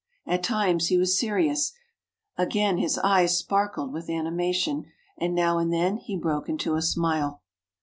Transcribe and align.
At 0.25 0.41
times 0.41 0.87
he 0.87 0.97
was 0.97 1.19
serious, 1.19 1.73
again 2.35 2.79
his 2.79 2.97
eyes 2.97 3.37
sparkled 3.37 3.93
with 3.93 4.09
animation, 4.09 4.85
and 5.15 5.35
now 5.35 5.59
and 5.59 5.71
then 5.71 5.97
he 5.97 6.17
broke 6.17 6.49
into 6.49 6.73
a 6.73 6.81
smile. 6.81 7.43